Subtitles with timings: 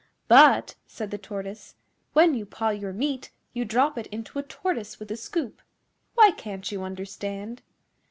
[0.27, 1.75] 'But,' said the Tortoise,
[2.13, 5.61] 'when you paw your meat you drop it into a Tortoise with a scoop.
[6.15, 7.61] Why can't you understand?